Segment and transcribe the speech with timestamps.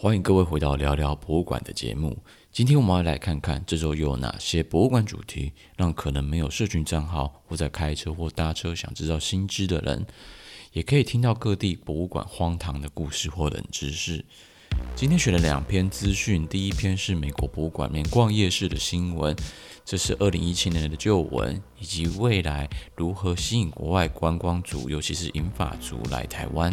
[0.00, 2.16] 欢迎各位回到聊聊博物馆的节目。
[2.52, 10.06] 今天我们要来看看这周又有哪些博物馆主题，让可能没有社群账号或在开车或搭车想知道新知的人，
[10.72, 14.24] 也可以听到各地博物馆荒唐的故事或冷知识。
[14.94, 19.34] 今天选了两篇资讯，第一篇是美国博物馆面逛夜市的新闻，
[19.84, 26.72] 这是二零一七年的旧闻，以及未来如何吸引国外观光族，尤其是银发族来台湾。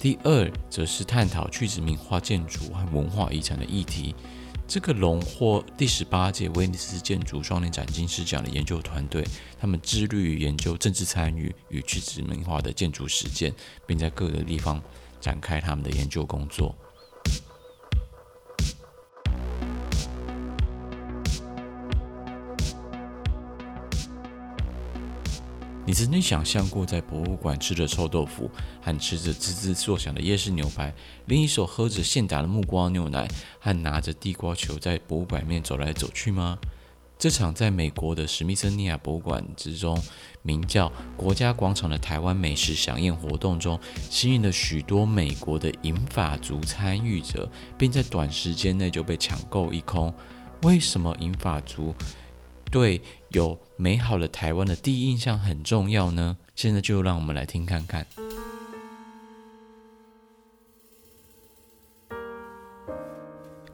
[0.00, 4.14] 第二，则是探讨去殖民化建筑和文化遗产的议题。
[4.68, 9.26] 这个荣获第十八届威尼斯建筑双年展金狮奖的研究团队，
[9.58, 13.52] 他们致力于研究政治参与与去殖民化的建筑实践，
[13.86, 14.80] 并在各个地方
[15.20, 16.76] 展开他们的研究工作。
[25.88, 28.50] 你曾经想象过在博物馆吃着臭豆腐，
[28.82, 30.92] 和吃着滋滋作响的夜市牛排，
[31.24, 33.26] 另一手喝着现打的木瓜牛奶，
[33.58, 36.58] 和拿着地瓜球在博物馆面走来走去吗？
[37.18, 39.98] 这场在美国的史密森尼亚博物馆之中，
[40.42, 50.12] 名叫“国家广场”的台湾美食饗宴活动中，吸引了许多美国的银发族参与者，并在短时间内就被抢购一空。
[50.64, 51.94] 为什么银发族？
[52.70, 56.38] 对有美好的台湾的第一印象很重要呢？
[56.54, 58.06] 现在就让我们来听看看。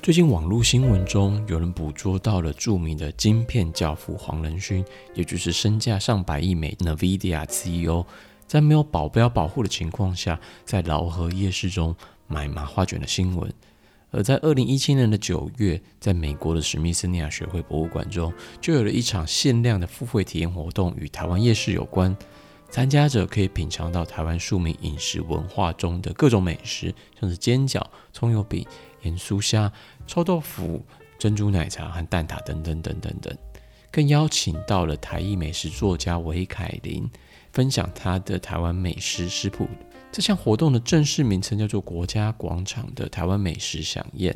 [0.02, 8.04] 最近网络新闻中有人捕捉到了著名的晶片教父黄仁勋，也就是身价上百亿美 NVIDIA CEO，
[8.46, 11.94] 在没有保镖保护的情况下，在饶河夜市中
[12.26, 13.50] 买麻花卷的新闻。
[14.14, 22.16] 而在二零一七年的九月，在美国的史密斯尼亚学会博物馆中，就有了一场限量的付费体验活动，与台湾夜市有关。
[22.70, 28.64] 参加者可以品尝到台湾庶民饮食文化中的各种美食，像是煎饺、葱油饼、
[29.02, 29.72] 盐酥虾、
[30.06, 30.84] 臭豆腐、
[31.18, 33.36] 珍珠奶茶和蛋挞等等等等等。
[33.90, 37.08] 更邀请到了台裔美食作家韦凯琳，
[37.52, 39.68] 分享他的台湾美食食谱。
[40.14, 44.32] 这项活动的正式名称叫做“国家广场的台湾美食饗宴”。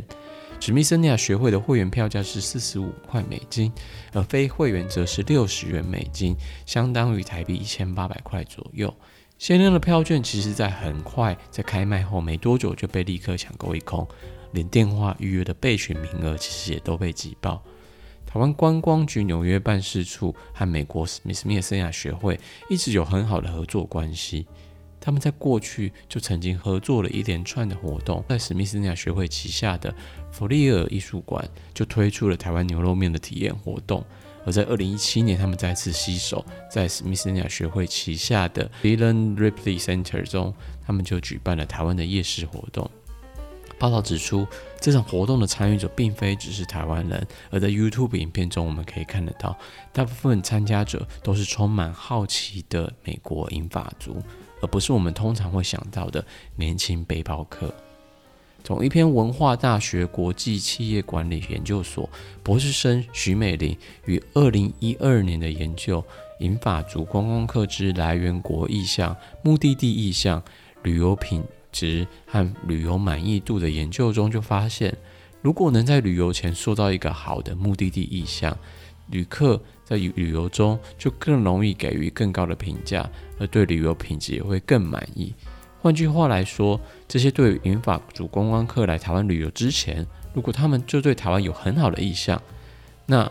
[0.59, 3.71] 史密森尼亚学会的会员票价是四十五块美金，
[4.13, 6.37] 而非会员则是六十元美金，
[6.67, 8.93] 相当于台币一千八百块左右。
[9.39, 14.05] 限量的票券其实在很快在开卖后没多久就被立刻抢购一空，
[14.51, 17.63] 连电话预约的备选名额其实也都被挤爆。
[18.27, 22.39] 台湾观光局纽约办事处和美国史密斯尼亚学会
[22.69, 24.45] 一直有很好的合作关系。
[25.01, 29.95] 他们在过去就曾经合作了一连串的活动，在史密斯尼亚学会旗下的
[30.31, 34.05] 弗利尔艺术馆就推出了台湾牛肉面的体验活动，
[34.45, 40.55] 而在二零一七年，他们再次携手在史密斯尼亚学会旗下的 Dillon Ripley Center 中，
[40.87, 42.91] 他们就举办了台湾的夜市活动。
[43.79, 44.45] 报道指出，
[44.81, 49.57] 这场活动的参与者并非只是台湾人，而在 YouTube 影片中，我们可以看得到，
[49.93, 54.21] 大部分参加者都是充满好奇的美国银发族。
[54.61, 56.25] 而不是我们通常会想到的
[56.57, 57.73] 年轻背包客。
[58.65, 62.11] 从一篇文化大学国际企业管理研究所
[62.43, 63.75] 博士生徐美玲
[64.05, 66.03] 于二零一二年的研究
[66.41, 70.43] 《银发族观光客之来源国意向、目的地意向、
[70.83, 71.43] 旅游品
[71.73, 74.95] 质和旅游满意度》的研究中，就发现，
[75.41, 78.59] 如果能在旅游前塑造一个好的目的地意向，
[79.07, 85.33] 旅客在旅游中就更容易给予更高的评价，而对旅游品质也会更满意。
[85.81, 92.39] 换句话来说，这些对于银发族观光客来台湾旅游之前，如果他们就对台湾有很好的印象，
[93.07, 93.27] 那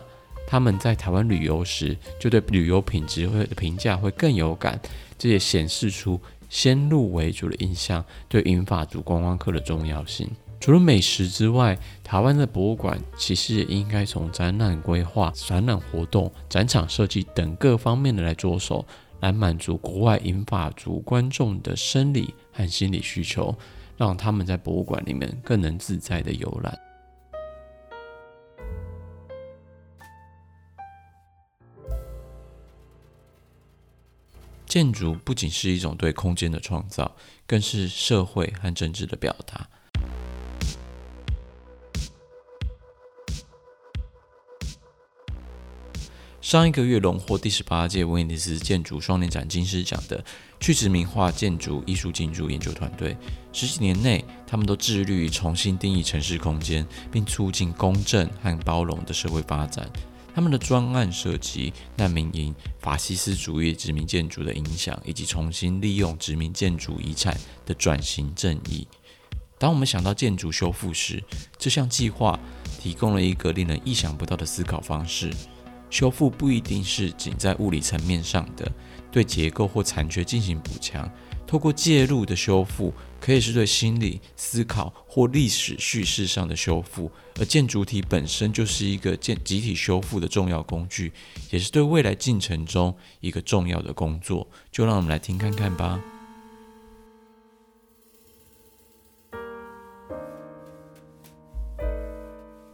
[0.47, 4.79] 他们在台湾旅游时就对旅游品质会的评价会更有感。
[5.15, 6.19] 这也显示出
[6.49, 10.27] 先入为主的印象对银发族观光客的重要性。
[10.59, 18.85] 除了美食之外，台湾的博物馆其实也应该从展览规划、展览活动、展场设计等各方面的来着手，
[19.21, 23.55] 来满足国外银发族观众的生理和心理需求，
[23.95, 26.77] 让他们在博物馆里面更能自在的游览。
[34.65, 37.15] 建筑不仅是一种对空间的创造，
[37.45, 39.65] 更是社会和政治的表达。
[46.47, 50.23] 上一个月荣获第十八届威尼斯建筑双年展金狮奖的
[50.61, 53.17] 去殖民化建筑艺术进驻研究团队，
[53.51, 59.91] 十几年内，他们都致力于重新定义城市空间，并促进公正和包容的社会发展。
[60.33, 68.87] 他们的专案涉及难民营、法西斯主义殖民建筑的影响，以及重新利用殖民建筑遗产的转型正义。
[69.59, 71.21] 当我们想到建筑修复时，
[71.57, 72.39] 这项计划
[72.79, 75.29] 提供了一个令人意想不到的思考方式。
[75.89, 78.71] 修复不一定是仅在物理层面上的，
[79.11, 81.09] 对结构或残缺进行补强。
[81.45, 87.09] 透过介入的修复，可以是对心理思考或历史叙事上的修复。
[87.39, 91.13] 而建筑体本身就是一个建集体修复的重要工具，
[91.49, 94.45] 也是对未来进程中一个重要的工作。
[94.71, 96.01] 就让我们来听看看吧。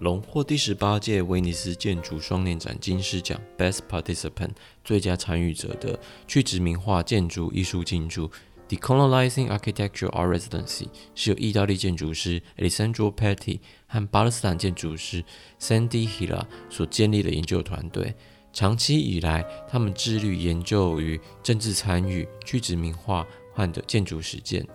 [0.04, 4.50] 荣获第十八届威尼斯建筑双年展金狮奖 （Best Participant）
[4.84, 5.98] 最佳参与者的
[6.28, 8.30] 去殖民化建筑艺术进驻
[8.68, 15.24] （Decolonizing Architecture Art Residency） 是由意大利建筑师 Alessandro Petti 和巴勒斯坦建筑师
[15.58, 18.14] Sandy Hilla 所建立的研究团队。
[18.52, 24.68] 长期以来，他们致力研究与政治参与、去殖民化和的建筑实践，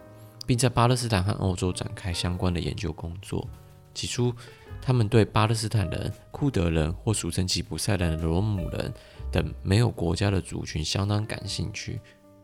[0.46, 3.46] 并在巴勒斯坦和欧洲展开相关的研究工作。
[3.94, 4.32] 起初，
[4.80, 8.92] 他们对巴勒斯坦人、库德人或俗称吉普赛人的罗姆人
[9.30, 12.00] 等没有国家的族群相当感兴趣。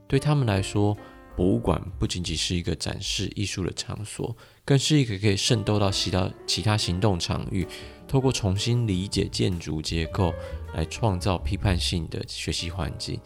[0.07, 0.97] 对他们来说，
[1.37, 7.67] 博物馆不仅仅是一个展示艺术的场所，更是一个可以渗透到其他其他行动场域，
[8.07, 10.33] 透过重新理解建筑结构
[10.75, 13.19] 来创造批判性的学习环境。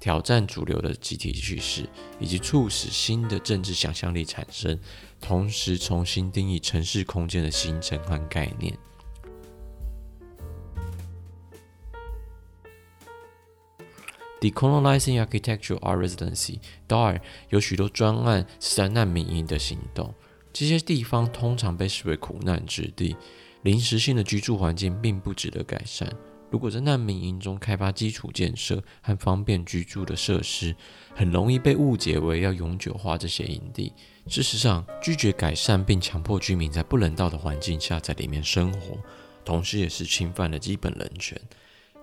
[0.00, 4.78] 挑战主流的集体叙事，以及促使新的政治想象力产生，
[5.24, 8.76] 同时重新定义城市空间的形成和概念。
[14.38, 20.14] Decolonizing Architecture Art Residency（DAR） 有许多专案是在难民营的行动，
[20.52, 23.16] 这些地方通常被视为苦难之地，
[23.62, 26.14] 临时性的居住环境并不值得改善。
[26.54, 30.72] 如果在难民营中开发基础建设和方便居住的设施，
[31.12, 33.92] 很容易被误解为要永久化这些营地。
[34.28, 38.96] 事实上，拒绝改善并强迫居民在不人道的环境下在里面生活，
[39.44, 41.36] 同时也是侵犯了基本人权。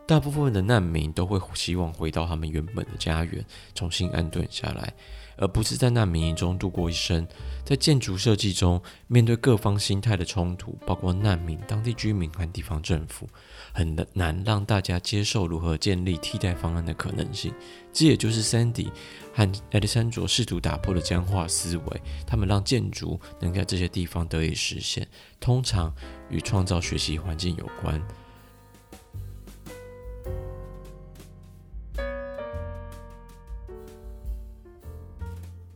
[0.08, 4.94] 大部分的难民都会希望回到他们原本的家园，重新安顿下来。
[5.38, 7.26] 而不是在难民营中度过一生。
[7.66, 13.28] 在建筑设计中，面对各方心态的冲突，包括难民、当地居民和地方政府，
[13.74, 17.52] 很难让大家接受如何建立替代方案的可能性。
[17.92, 18.90] 这也就是 Sandy
[19.34, 22.02] 和 Alessandro 试图打破的僵化思维。
[22.28, 25.08] 他们让建筑能在这些地方得以实现，
[25.40, 25.92] 通常
[26.30, 28.00] 与创造学习环境有关。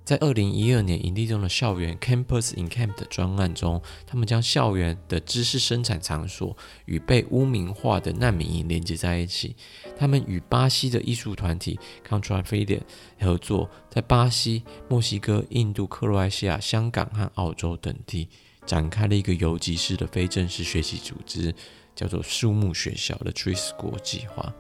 [0.06, 6.56] 在二零一二年营地中的校园 Campus in Camp 的专案中，他们将校园的知识生产场所
[6.86, 9.56] 与被污名化的难民营连接在一起。
[9.98, 12.81] 他们与巴西的艺术团体 c o n t r a f i d e
[13.19, 18.30] 合作，在巴西、墨西哥、印度、克罗埃西亚、香港和澳洲等地
[18.63, 21.52] 展开了一个游击式的非正式学习组织，
[21.96, 24.54] 叫做树木学校的 Tree School 计划。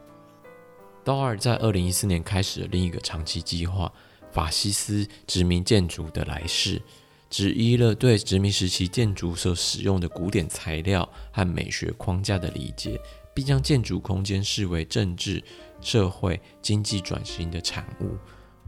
[1.03, 3.93] DAR 在二零一四年开始了另一个长期计划。
[4.35, 6.81] 法西斯殖民建筑的来世，
[7.29, 12.99] 质疑了对殖民时期建筑所使用的古典材料和美学框架的理解，
[13.33, 15.41] 并将建筑空间视为政治、
[15.79, 18.17] 社会、经济转型的产物。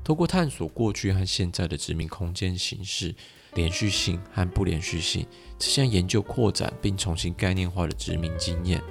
[0.06, 3.14] 透过探索过去和现在的殖民空间形式、
[3.56, 5.28] 连续性和不连续性，
[5.60, 8.82] 这项研究扩展并重新概念化的殖民经验。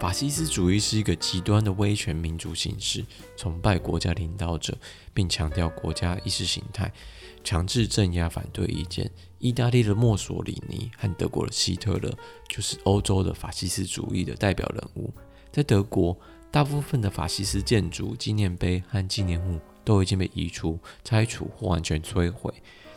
[0.00, 3.04] 法西斯主义是一个极端的威权民主形式，
[3.36, 4.74] 崇拜国家领导者，
[5.12, 6.90] 并强调国家意识形态，
[7.44, 9.10] 强制镇压反对意见。
[9.38, 12.10] 意大利的墨索里尼和德国的希特勒
[12.48, 15.12] 就是欧洲的法西斯主义的代表人物。
[15.52, 16.18] 在德国，
[16.50, 22.50] 大部分的法西斯建筑、纪念碑和纪念物都已经被移除、拆除或完全摧毁，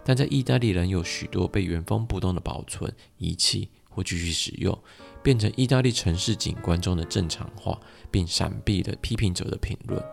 [0.05, 4.77] 但在意大利仍有许多被原封不动的保存、遗弃或继续使用。
[5.23, 7.79] 变成意大利城市景观中的正常化，
[8.11, 10.03] 并闪避了批评者的评论。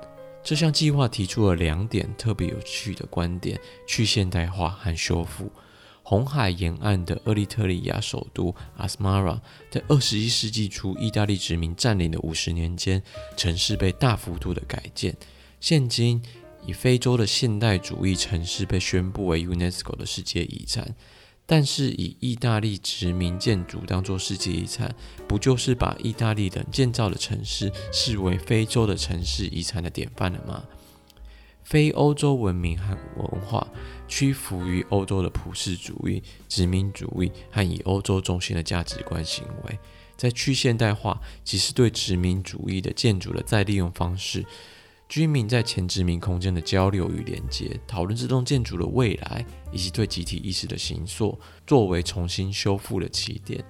[0.43, 5.51] 这项计划提出了两点特别有趣的观点：去现代化和修复。
[6.03, 9.41] 红海沿岸的厄立特里亚首都阿斯马拉，
[9.71, 13.03] 在二十一世纪初意大利殖民占领的五十年间，
[13.37, 15.15] 城市被大幅度的改建。
[15.61, 16.23] 现今，
[16.67, 20.97] 以非洲的现代主义城市被宣布为 UNESCO 的世界遗产。
[21.53, 24.95] 但是以意大利殖民建筑当作世界遗产，
[25.27, 30.63] 不就是把意大利人建造的城市视为非洲的城市遗产的典范了吗？
[31.65, 33.67] 非欧洲文明和文化
[34.07, 39.77] 屈服于欧洲的普世主义、殖民主义和以欧洲中心的价值观行为，
[40.17, 44.47] 在去现代化即是对殖民主义的建筑的再利用方式，
[45.11, 51.37] 居民在前殖民空间的交流与连接，讨论这栋建筑的未来以及对集体意识的形塑，
[51.67, 53.65] 作为重新修复的起点。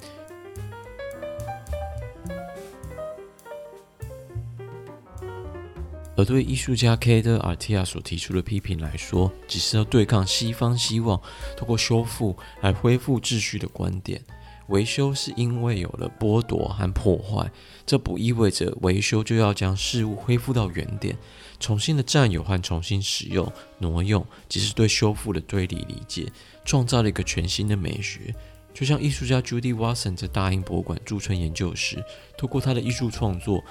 [6.15, 11.19] 而对艺术家 Kader Attia 所提出的批评来说，只是要对抗西方希望
[11.57, 14.23] 通过修复来恢复秩序的观点。
[14.71, 17.51] 维修是因为有了剥夺和破坏，
[17.85, 21.17] 这不意味着维修就要将事物恢复到原点。
[21.59, 26.27] 重新的占有和重新使用、挪用，即是对修复的对立理解，
[26.65, 28.35] 创造了一个全新的美学。
[28.73, 32.03] 就像艺术家 Judy Watson 在大英博物馆驻村研究时，
[32.39, 33.63] 透过他的艺术创作。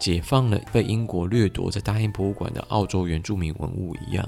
[0.00, 4.24] 解放了被英国掠夺在大英博物馆的澳洲原住民文物一样，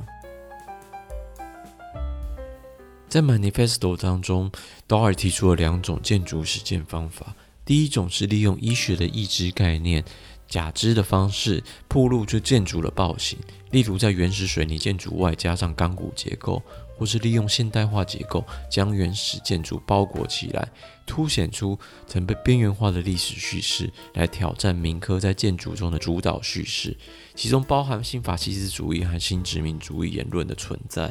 [3.11, 4.53] 在 Manifesto 当中
[4.87, 7.35] ，Dora 提出了两种建筑实践方法。
[7.65, 10.05] 第一种是利用医学的义肢概念、
[10.47, 13.37] 假肢的方式，暴露出建筑的暴行，
[13.73, 16.63] 例如在原始水泥建筑外加上钢骨结构。
[16.97, 20.69] 或是利用现代化结构将原始建筑包裹起来，
[21.07, 26.95] 凸显出曾被边缘化的历史叙事，来挑战民科在建筑中的主导叙事，
[27.35, 31.11] 其中包含新法西斯主义和新殖民主义言论的存在。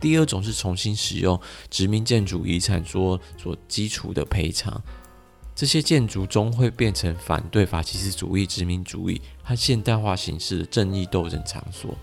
[0.00, 4.80] 第二种是重新使用殖民建筑遗产做所基础的赔偿，
[5.54, 11.96] 这些建筑终会变成反对法西斯主义、殖民主义和现代化形式的正义斗争场所。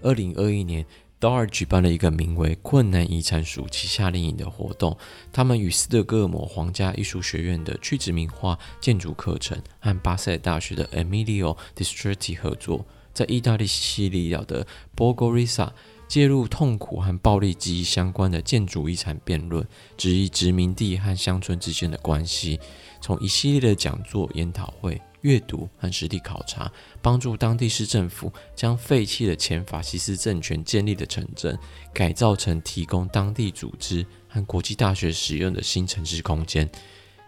[0.00, 0.86] 二零二一年
[1.20, 4.96] ，Dar 举办了一个名为“困难遗产暑期夏令营”的活动。
[5.32, 15.70] 他们与斯德哥尔摩皇家艺术学院的去殖民化建筑课程和巴塞大学的 Emilio Distretti 合作，在意大利西西里岛的 Borgo Rissa
[16.06, 22.58] 介入痛苦和暴力记忆相关的建筑遗产辩论，质疑殖民地和乡村之间的关系。
[23.00, 25.00] 从一系列的讲座、研讨会。
[25.22, 26.70] 阅读和实地考察，
[27.02, 31.58] 帮助当地市政府将废弃的前法西斯政权建立的城镇
[31.92, 36.68] 改造成提供当地组织和国际大学使用的新城市空间。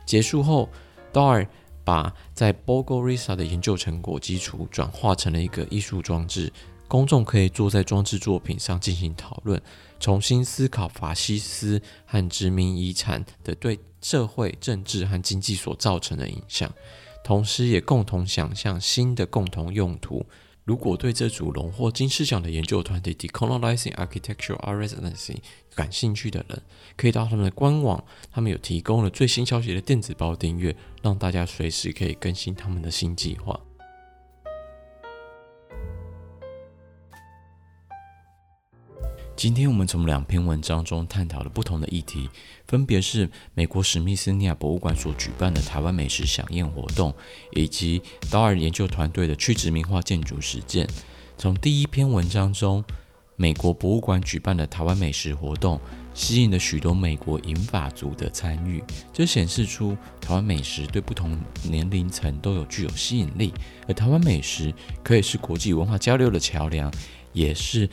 [0.07, 0.69] 结束后
[1.13, 1.47] dor
[1.85, 6.53] 把在 Bogorisa 的研究成果基础转化成了一个艺术装置，
[6.87, 9.61] 公众可以坐在装置作品上进行讨论，
[9.99, 16.73] 重新思考法西斯和殖民遗产的对社会、政治和经济所造成的影响。
[17.23, 20.27] 同时，也共同想象新的共同用途。
[20.65, 25.39] 如果对这组荣获金狮奖的研究团体 Decolonizing Architectural Residency
[25.75, 26.63] 感兴趣的人，
[26.97, 33.59] 可以到他们的官网，他们有提供了最新消息的电子报订阅，让大家随时可以更新他们的新计划。
[39.41, 42.29] 今天我们从两篇文章中探讨了不同的议题，
[42.69, 47.15] 分别是美国史密斯尼亚博物馆所举办的台湾美食饗宴活动，
[47.53, 50.87] 以及岛尔研究团队的去殖民化建筑实践。
[51.39, 52.85] 从第一篇文章中，
[53.35, 55.81] 美国博物馆举办的台湾美食活动，
[56.13, 63.55] 吸引了许多美国银发族的参与，这显示出台湾美食对不同年龄层都有具有吸引力，
[63.89, 64.71] 而台湾美食
[65.03, 66.93] 可以是国际文化交流的桥梁，
[67.33, 67.89] 也是。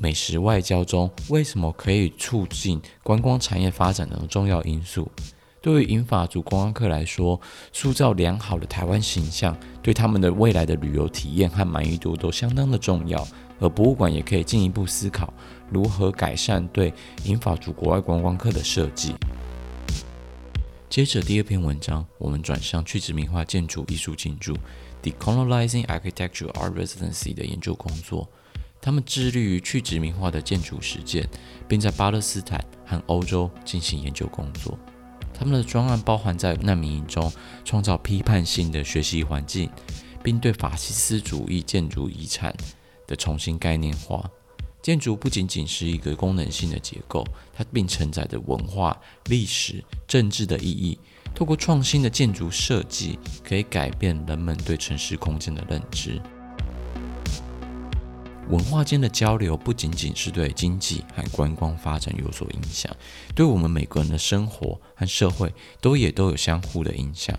[0.00, 5.10] 美食外交中，为什么可以促进观光产业发展的重要因素？
[5.60, 7.40] 对于银发族观光客来说，
[7.72, 13.26] 塑造良好的台湾形象，对他们的未来的旅游体验和满意度都相当的重要。
[13.60, 15.34] 而博物馆也可以进一步思考
[15.68, 19.16] 如何改善对银发族国外观光客的设计。
[20.88, 24.56] 接着第二篇文章，我们转向去殖民化建筑艺术进驻
[25.02, 28.28] Decolonizing Architectural Art Residency 的研究工作。
[28.80, 31.28] 他们致力于去殖民化的建筑实践，
[31.66, 34.78] 并在巴勒斯坦和欧洲进行研究工作。
[35.34, 37.32] 他们的专案包含在难民营中
[37.64, 39.70] 创造批判性的学习环境，
[40.22, 42.54] 并对法西斯主义建筑遗产
[43.06, 44.28] 的重新概念化。
[44.80, 50.98] 建筑不仅仅是一个功能性的结构，它并承载着文化、历史、政治的意义。
[51.34, 56.20] 透过创新的建筑设计，可以改变人们对城市空间的认知。
[58.48, 62.94] 文化间的交流不仅仅是对经济和观光发展有所影响，
[63.34, 67.38] 对我们每个人的生活和社会都也都有相互的影响。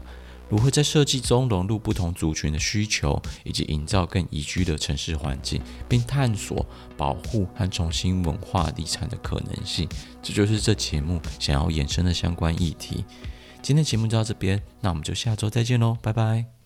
[0.49, 6.65] 如何在设计中融入不同族群的需求，以及营造更宜居的城市环境，并探索
[6.97, 9.87] 保护和重新文化遗产的可能性，
[10.23, 13.05] 这就是这节目想要衍生的相关议题。
[13.61, 16.58] 今天节目就到这边，那我们就下周再见喽，拜拜。